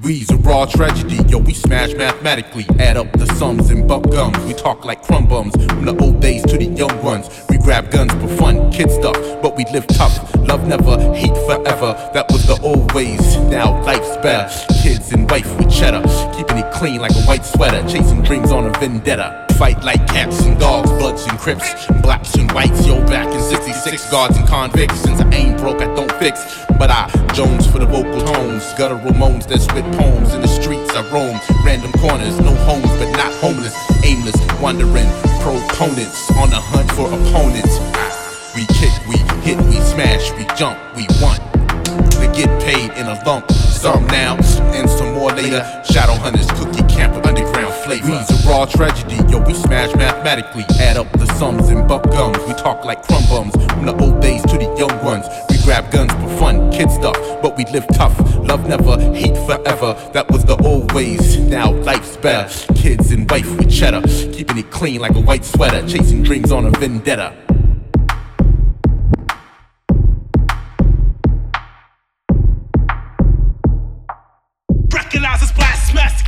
We's 0.03 0.30
a 0.30 0.36
raw 0.36 0.64
tragedy, 0.64 1.16
yo, 1.28 1.38
we 1.38 1.53
smash 1.53 1.94
mathematically. 1.94 2.64
Add 2.78 2.96
up 2.96 3.12
the 3.12 3.26
sums 3.34 3.70
and 3.70 3.86
bump 3.86 4.11
gums. 4.11 4.38
We 4.46 4.55
talk 4.55 4.84
like 4.84 5.03
crumb 5.03 5.28
bums 5.28 5.55
from 5.66 5.84
the 5.84 5.96
old 6.01 6.20
days 6.20 6.42
to 6.44 6.57
the 6.57 6.64
young 6.64 7.03
ones. 7.03 7.28
We 7.51 7.59
grab 7.59 7.90
guns 7.90 8.12
for 8.14 8.28
fun, 8.36 8.72
kid 8.72 8.90
stuff, 8.90 9.16
but 9.42 9.57
we 9.57 9.66
live 9.72 9.86
tough. 9.88 10.34
Love 10.36 10.66
never, 10.66 10.98
hate 11.14 11.36
forever. 11.44 11.92
That 12.14 12.26
was 12.30 12.46
the 12.46 12.59
old 12.62 12.92
ways. 12.94 13.36
Now 13.51 13.82
life's 13.84 14.16
better. 14.18 14.48
Kids 14.82 15.12
and 15.12 15.30
wife 15.30 15.55
with 15.59 15.70
cheddar, 15.70 16.03
keeping 16.34 16.59
it 16.59 16.72
clean 16.72 17.01
like 17.01 17.12
a 17.12 17.22
white 17.22 17.44
sweater. 17.44 17.86
Chasing 17.86 18.22
dreams 18.22 18.51
on 18.51 18.66
a 18.66 18.78
vendetta. 18.78 19.49
Fight 19.61 19.84
like 19.84 20.06
cats 20.06 20.46
and 20.46 20.58
dogs, 20.58 20.88
bloods 20.88 21.26
and 21.26 21.38
crips, 21.38 21.86
blacks 22.00 22.34
and 22.36 22.50
whites. 22.52 22.86
Yo, 22.86 22.96
back 23.04 23.26
in 23.26 23.42
66, 23.42 24.11
guards 24.11 24.38
and 24.38 24.48
convicts. 24.48 25.00
Since 25.00 25.20
I 25.20 25.30
ain't 25.34 25.58
broke, 25.58 25.82
I 25.82 25.94
don't 25.94 26.11
fix. 26.12 26.64
But 26.78 26.90
I 26.90 27.11
Jones 27.34 27.66
for 27.66 27.78
the 27.78 27.84
vocal 27.84 28.22
tones, 28.22 28.64
guttural 28.78 29.12
moans 29.12 29.44
that 29.48 29.61
spit 29.61 29.84
poems. 30.00 30.32
In 30.32 30.40
the 30.40 30.48
streets 30.48 30.88
I 30.96 31.02
roam, 31.12 31.38
random 31.62 31.92
corners, 32.00 32.40
no 32.40 32.54
homes 32.64 32.88
but 32.96 33.12
not 33.12 33.34
homeless, 33.34 33.76
aimless, 34.02 34.40
wandering 34.62 35.12
proponents 35.44 36.30
on 36.40 36.48
the 36.48 36.56
hunt 36.56 36.90
for 36.92 37.12
opponents. 37.12 37.76
We 38.56 38.64
kick, 38.80 38.96
we 39.12 39.18
hit, 39.44 39.61
we 39.68 39.76
smash, 39.92 40.32
we 40.40 40.46
jump, 40.56 40.80
we 40.96 41.04
want 41.20 41.44
to 42.16 42.32
get 42.32 42.48
paid 42.62 42.96
in 42.96 43.04
a 43.12 43.22
lump. 43.26 43.52
Some 43.52 44.06
now 44.06 44.36
and 44.72 44.88
some 44.88 45.12
more 45.12 45.32
later. 45.32 45.61
Shadow 45.84 46.14
hunters, 46.14 46.50
cookie 46.52 46.82
camp, 46.88 47.12
underground 47.26 47.49
flavor. 47.91 48.24
We's 48.30 48.47
a 48.47 48.49
raw 48.49 48.66
tragedy, 48.66 49.16
yo. 49.30 49.43
We 49.45 49.55
smash 49.55 49.95
mathematically. 49.97 50.64
Add 50.78 50.97
up 50.97 51.11
the 51.12 51.26
sums 51.34 51.68
and 51.68 51.86
bump 51.88 52.05
gums. 52.11 52.38
We 52.47 52.55
talk 52.55 52.84
like 52.84 53.03
crumb 53.03 53.24
bums 53.28 53.55
from 53.72 53.86
the 53.86 53.97
old 54.01 54.20
days 54.20 54.43
to 54.43 54.59
the 54.59 54.72
young 54.78 55.05
ones. 55.05 55.26
We 55.49 55.59
grab 55.64 55.91
guns 55.91 56.12
for 56.12 56.28
fun, 56.38 56.70
kid 56.70 56.91
stuff, 56.91 57.16
but 57.43 57.57
we 57.57 57.64
live 57.66 57.86
tough. 57.95 58.16
Love 58.36 58.68
never, 58.68 58.99
hate 59.12 59.36
forever. 59.47 59.95
That 60.12 60.30
was 60.30 60.45
the 60.45 60.57
old 60.64 60.93
ways. 60.93 61.38
Now 61.38 61.72
life's 61.72 62.16
better. 62.16 62.49
Kids 62.74 63.11
and 63.11 63.28
wife 63.30 63.51
with 63.57 63.70
cheddar, 63.70 64.03
keeping 64.32 64.59
it 64.59 64.70
clean 64.70 65.01
like 65.01 65.16
a 65.16 65.20
white 65.20 65.45
sweater. 65.45 65.86
Chasing 65.88 66.22
dreams 66.22 66.53
on 66.53 66.66
a 66.66 66.70
vendetta. 66.70 67.49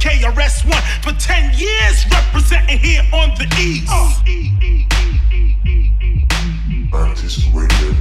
KRS1 0.02 0.82
for 1.04 1.12
10 1.12 1.54
years, 1.56 2.04
representing 2.10 2.76
here 2.76 3.02
on 3.12 3.28
the 3.38 3.46
East. 3.56 3.86
Uh. 3.88 4.10
Baptist 6.90 7.46
Radio. 7.54 7.94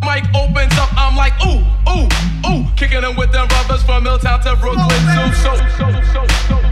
Mike 0.00 0.24
opens 0.34 0.72
up, 0.78 0.88
I'm 0.96 1.14
like, 1.14 1.34
ooh, 1.44 1.60
ooh, 1.92 2.08
ooh. 2.48 2.66
Kicking 2.74 3.02
them 3.02 3.16
with 3.16 3.32
them 3.32 3.48
rubbers 3.48 3.82
from 3.82 4.04
Milltown 4.04 4.40
to 4.44 4.56
Brooklyn. 4.56 4.86
Oh, 4.88 5.30
so, 5.42 5.56
so, 5.76 5.92
so, 5.92 6.00
so, 6.10 6.26
so, 6.48 6.58
so, 6.58 6.64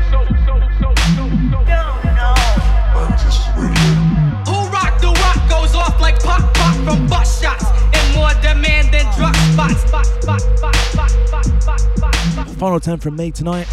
Off 5.75 6.01
like 6.01 6.23
pop 6.23 6.55
pop 6.55 6.77
from 6.85 7.07
bus 7.09 7.41
shots 7.41 7.65
and 7.65 8.15
more 8.15 8.33
demand 8.43 8.93
than 8.93 9.05
drug 9.17 9.35
spots. 9.35 9.81
Spot, 9.81 10.07
spot, 10.07 10.41
spot, 10.41 10.73
spot, 10.73 11.11
spot, 11.11 11.81
spot. 11.81 12.02
Final 12.63 12.79
10 12.79 12.99
from 12.99 13.17
me 13.17 13.33
tonight. 13.33 13.65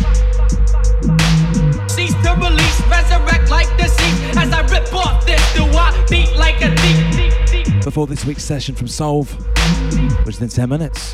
Cease 1.91 2.15
to 2.23 2.33
release, 2.41 2.81
resurrect 2.87 3.51
like 3.51 3.67
deceased 3.77 4.35
as 4.35 4.51
I 4.51 4.65
rip 4.65 4.91
off 4.91 5.27
this. 5.27 5.39
Do 5.53 5.63
I 5.65 5.93
beat 6.09 6.35
like 6.35 6.59
a 6.63 6.75
thief. 6.75 7.83
Before 7.83 8.07
this 8.07 8.25
week's 8.25 8.43
session 8.43 8.73
from 8.73 8.87
Solve, 8.87 9.31
which 10.25 10.37
is 10.37 10.41
in 10.41 10.49
10 10.49 10.69
minutes. 10.69 11.13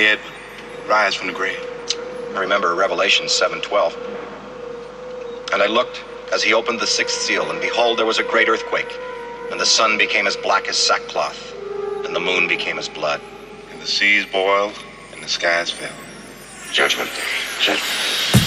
Dead 0.00 0.18
would 0.78 0.88
rise 0.88 1.14
from 1.14 1.26
the 1.26 1.32
grave. 1.32 1.60
I 2.34 2.38
remember 2.38 2.74
Revelation 2.74 3.26
7:12. 3.26 3.94
And 5.52 5.62
I 5.62 5.66
looked 5.66 6.02
as 6.32 6.42
he 6.42 6.54
opened 6.54 6.80
the 6.80 6.86
sixth 6.86 7.20
seal, 7.20 7.50
and 7.50 7.60
behold, 7.60 7.98
there 7.98 8.06
was 8.06 8.18
a 8.18 8.22
great 8.22 8.48
earthquake, 8.48 8.92
and 9.50 9.60
the 9.60 9.66
sun 9.66 9.98
became 9.98 10.26
as 10.26 10.36
black 10.36 10.68
as 10.68 10.78
sackcloth, 10.78 11.52
and 12.06 12.16
the 12.16 12.24
moon 12.30 12.48
became 12.48 12.78
as 12.78 12.88
blood. 12.88 13.20
And 13.70 13.82
the 13.82 13.86
seas 13.86 14.24
boiled 14.24 14.76
and 15.12 15.22
the 15.22 15.28
skies 15.28 15.70
fell. 15.70 15.98
Judgment 16.72 17.10
Day. 17.10 17.30
Judgment. 17.60 18.39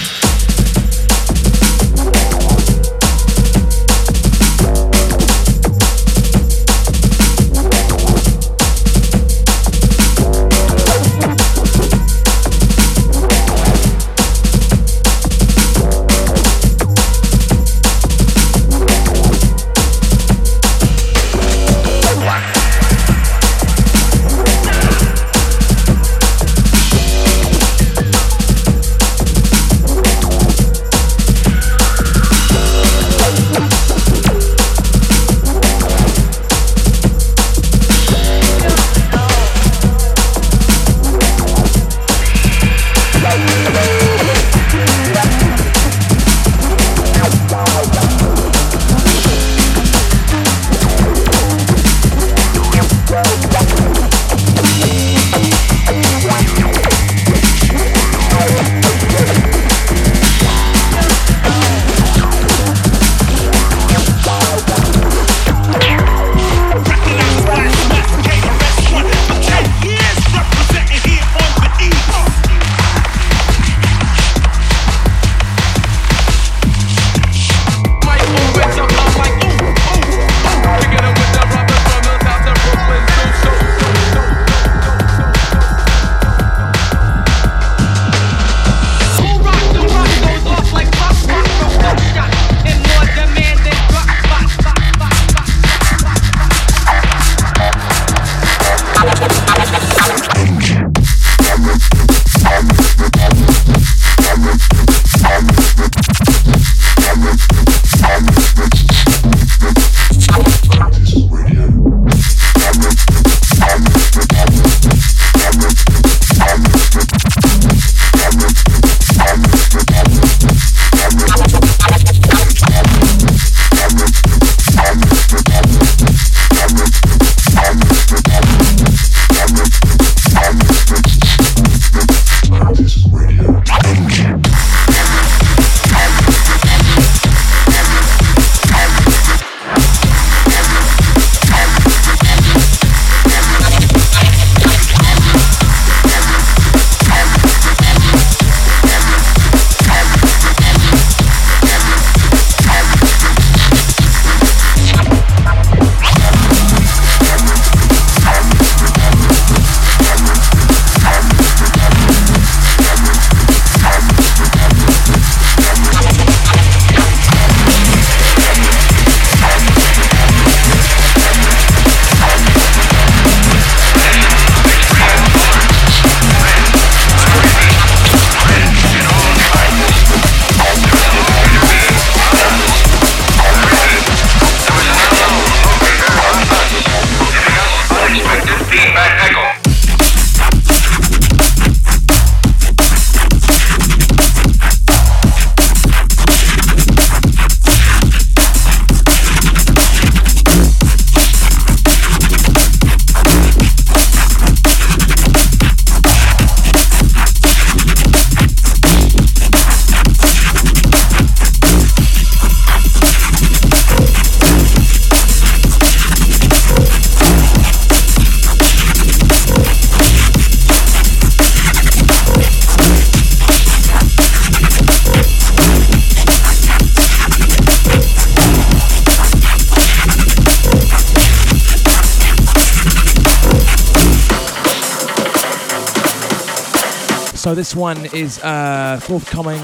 This 237.64 237.74
one 237.74 238.04
is 238.14 238.38
uh, 238.40 239.00
forthcoming 239.00 239.58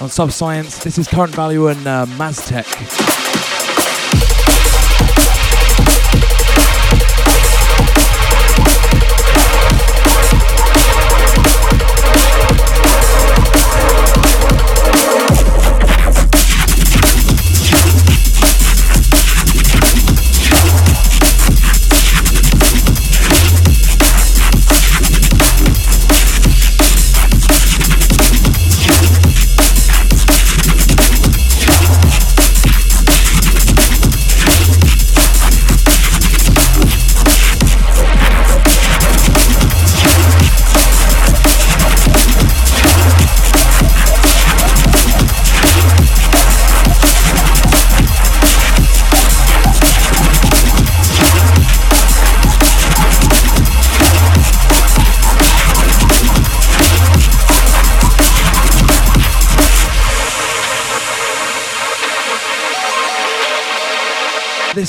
on 0.00 0.08
Subscience. 0.08 0.78
This 0.84 0.96
is 0.96 1.08
Current 1.08 1.34
Value 1.34 1.66
and 1.66 1.84
uh, 1.84 2.06
Maztec. 2.06 3.19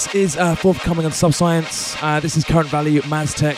This 0.01 0.15
is 0.15 0.37
uh, 0.37 0.55
forthcoming 0.55 1.05
on 1.05 1.11
Subscience. 1.11 1.95
Uh, 2.01 2.19
this 2.19 2.35
is 2.35 2.43
Current 2.43 2.69
Value, 2.69 3.01
Maztec. 3.03 3.55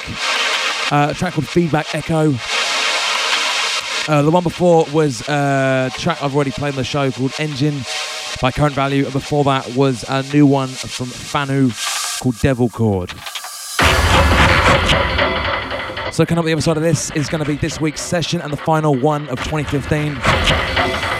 Uh, 0.91 1.11
a 1.11 1.13
track 1.13 1.35
called 1.35 1.47
Feedback 1.47 1.95
Echo. 1.95 2.33
Uh, 4.11 4.21
the 4.23 4.29
one 4.29 4.43
before 4.43 4.85
was 4.91 5.21
uh, 5.29 5.89
a 5.89 5.97
track 5.97 6.21
I've 6.21 6.35
already 6.35 6.51
played 6.51 6.71
on 6.71 6.75
the 6.75 6.83
show 6.83 7.09
called 7.11 7.31
Engine 7.39 7.79
by 8.41 8.51
Current 8.51 8.75
Value. 8.75 9.05
And 9.05 9.13
before 9.13 9.45
that 9.45 9.73
was 9.73 10.03
a 10.09 10.21
new 10.33 10.45
one 10.45 10.67
from 10.67 11.07
Fanu 11.07 11.71
called 12.21 12.37
Devil 12.39 12.67
Chord. 12.67 13.11
So 16.11 16.25
coming 16.25 16.39
up 16.39 16.45
the 16.45 16.51
other 16.51 16.61
side 16.61 16.75
of 16.75 16.83
this 16.83 17.09
is 17.11 17.29
going 17.29 17.41
to 17.41 17.49
be 17.49 17.55
this 17.55 17.79
week's 17.79 18.01
session 18.01 18.41
and 18.41 18.51
the 18.51 18.57
final 18.57 18.93
one 18.93 19.29
of 19.29 19.41
2015. 19.45 21.12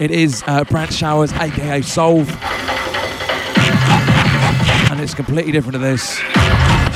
It 0.00 0.10
is 0.10 0.42
uh, 0.48 0.64
Brant 0.64 0.92
Showers, 0.92 1.32
aka 1.34 1.80
Solve. 1.80 2.28
And 4.90 5.00
it's 5.00 5.14
completely 5.14 5.52
different 5.52 5.74
to 5.74 5.78
this. 5.78 6.18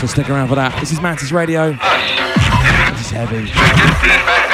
So 0.00 0.06
stick 0.08 0.28
around 0.28 0.48
for 0.48 0.56
that. 0.56 0.76
This 0.80 0.90
is 0.90 1.00
Mantis 1.00 1.30
Radio. 1.30 1.72
This 2.92 3.06
is 3.06 3.10
heavy. 3.10 4.47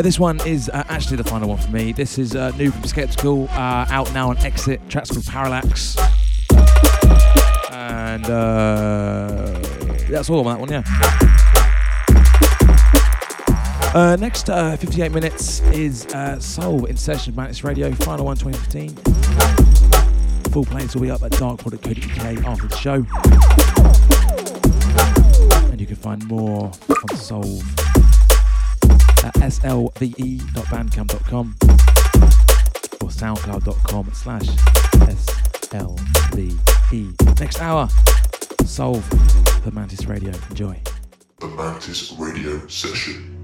Yeah, 0.00 0.02
this 0.02 0.18
one 0.18 0.40
is 0.46 0.70
uh, 0.70 0.82
actually 0.88 1.18
the 1.18 1.24
final 1.24 1.50
one 1.50 1.58
for 1.58 1.70
me. 1.70 1.92
This 1.92 2.16
is 2.16 2.34
uh, 2.34 2.56
new 2.56 2.70
from 2.70 2.84
Skeptical, 2.84 3.48
uh, 3.50 3.84
out 3.90 4.10
now 4.14 4.30
on 4.30 4.38
Exit. 4.38 4.80
Tracks 4.88 5.10
called 5.10 5.26
Parallax, 5.26 5.94
and 7.70 8.24
uh, 8.24 9.58
that's 10.08 10.30
all 10.30 10.38
on 10.38 10.46
that 10.46 10.58
one. 10.58 10.70
Yeah. 10.70 10.82
Uh, 13.92 14.16
next 14.18 14.48
uh, 14.48 14.74
58 14.78 15.12
minutes 15.12 15.60
is 15.72 16.06
Soul 16.42 16.86
in 16.86 16.96
session 16.96 17.34
Mantis 17.34 17.62
Radio, 17.62 17.92
final 17.92 18.24
one 18.24 18.38
2015. 18.38 18.96
Full 20.50 20.64
plays 20.64 20.94
will 20.94 21.02
be 21.02 21.10
up 21.10 21.22
at 21.22 21.32
darkpod.co.uk 21.32 22.46
after 22.46 22.68
the 22.68 22.76
show. 22.76 23.04
And 25.70 25.78
you 25.78 25.86
can 25.86 25.96
find 25.96 26.26
more 26.26 26.72
on 26.88 27.16
Soul 27.16 27.60
at 29.24 29.34
slve.bandcamp.com 29.34 31.54
or 33.02 33.08
soundcloud.com 33.08 34.10
slash 34.12 34.46
slve. 35.70 37.40
Next 37.40 37.60
hour, 37.60 37.88
Solve 38.64 39.08
the 39.64 39.70
Mantis 39.72 40.06
Radio. 40.06 40.32
Enjoy. 40.50 40.80
The 41.40 41.48
Mantis 41.48 42.12
Radio 42.12 42.66
Session. 42.68 43.39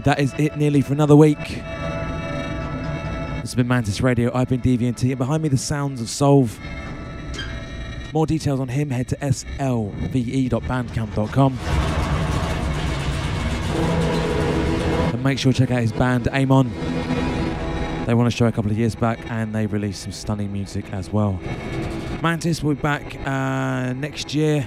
Go. 0.00 0.10
That 0.10 0.20
is 0.20 0.32
it 0.38 0.56
nearly 0.56 0.80
for 0.80 0.92
another 0.92 1.16
week. 1.16 1.62
This 3.38 3.42
has 3.42 3.54
been 3.54 3.68
Mantis 3.68 4.00
Radio. 4.00 4.30
I've 4.34 4.48
been 4.48 4.60
DVNT. 4.60 5.10
And 5.10 5.18
behind 5.18 5.42
me, 5.42 5.48
the 5.48 5.56
sounds 5.56 6.00
of 6.00 6.08
Solve. 6.08 6.58
More 8.12 8.26
details 8.26 8.60
on 8.60 8.68
him, 8.68 8.90
head 8.90 9.08
to 9.08 9.16
slve.bandcamp.com. 9.16 11.58
And 15.12 15.24
make 15.24 15.38
sure 15.38 15.52
to 15.52 15.58
check 15.58 15.70
out 15.70 15.80
his 15.80 15.92
band, 15.92 16.28
Amon. 16.28 16.70
They 18.06 18.14
won 18.14 18.26
a 18.26 18.30
show 18.30 18.46
a 18.46 18.52
couple 18.52 18.70
of 18.70 18.78
years 18.78 18.94
back 18.94 19.18
and 19.30 19.54
they 19.54 19.66
released 19.66 20.02
some 20.02 20.12
stunning 20.12 20.52
music 20.52 20.92
as 20.92 21.12
well. 21.12 21.38
Mantis 22.22 22.62
will 22.62 22.74
be 22.74 22.80
back 22.80 23.16
uh, 23.26 23.92
next 23.92 24.34
year. 24.34 24.66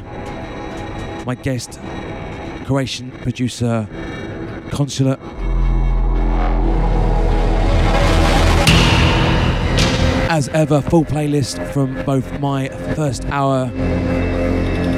My 1.26 1.36
guest, 1.36 1.80
Croatian 2.66 3.12
producer 3.12 3.88
Consulate. 4.74 5.20
As 10.30 10.50
ever, 10.50 10.82
full 10.82 11.06
playlist 11.06 11.72
from 11.72 12.04
both 12.06 12.40
my 12.40 12.68
first 12.95 13.24
hour 13.26 13.72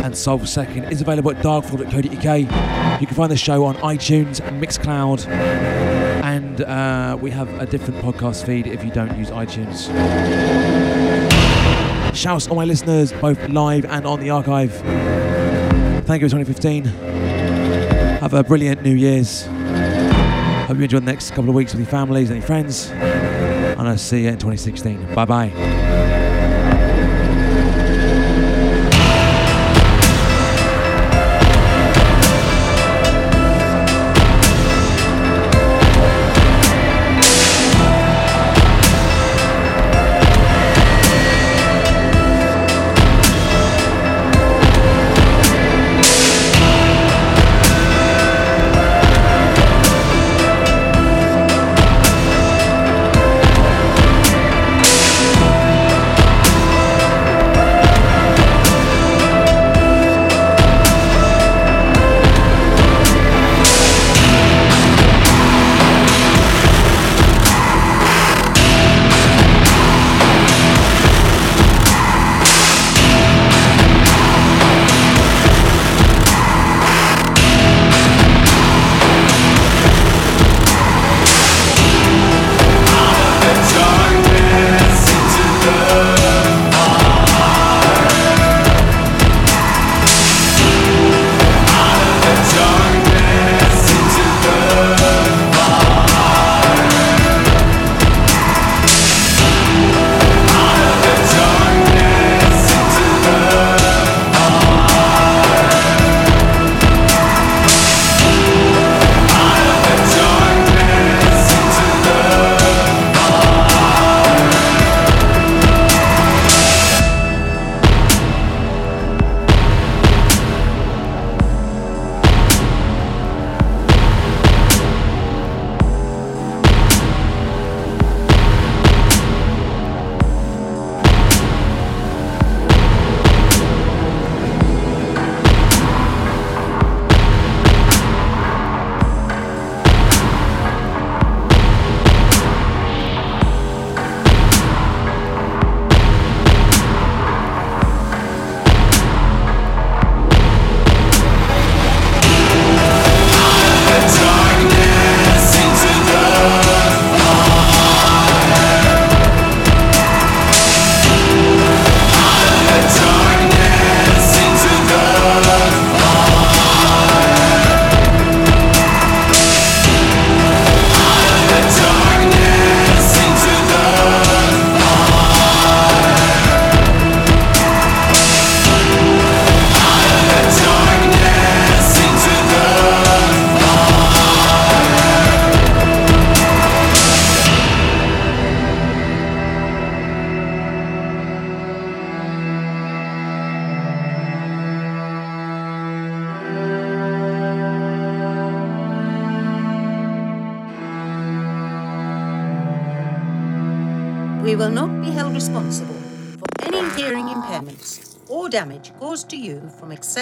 and 0.06 0.15
Soul 0.15 0.45
Second 0.45 0.85
is 0.85 1.02
available 1.02 1.31
at 1.31 1.43
darkfloor.co.uk. 1.43 3.02
You 3.02 3.07
can 3.07 3.15
find 3.15 3.30
the 3.30 3.35
show 3.35 3.65
on 3.65 3.76
iTunes, 3.77 4.39
Mixcloud, 4.61 5.27
and 5.27 6.61
uh, 6.61 7.18
we 7.19 7.31
have 7.31 7.49
a 7.60 7.65
different 7.65 7.99
podcast 8.02 8.45
feed 8.45 8.68
if 8.68 8.85
you 8.85 8.91
don't 8.91 9.18
use 9.18 9.30
iTunes. 9.30 9.93
Shouts 12.15 12.47
all 12.47 12.56
my 12.56 12.64
listeners, 12.65 13.11
both 13.11 13.49
live 13.49 13.84
and 13.85 14.06
on 14.06 14.22
the 14.22 14.30
archive. 14.30 14.72
Thank 16.06 16.22
you 16.22 16.30
for 16.30 16.38
2015. 16.38 16.85
Have 18.22 18.34
a 18.34 18.43
brilliant 18.43 18.84
New 18.84 18.95
Year's. 18.95 19.47
Hope 20.65 20.77
you 20.77 20.83
enjoy 20.83 20.99
the 20.99 21.05
next 21.05 21.29
couple 21.31 21.49
of 21.49 21.55
weeks 21.55 21.73
with 21.73 21.81
your 21.81 21.89
families 21.89 22.29
and 22.31 22.39
your 22.39 22.47
friends. 22.47 22.89
And 22.89 23.87
I'll 23.87 23.97
see 23.97 24.23
you 24.23 24.29
in 24.29 24.35
2016. 24.35 25.13
Bye 25.13 25.25
bye. 25.25 26.24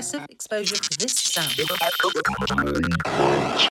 Excessive 0.03 0.27
exposure. 0.30 0.92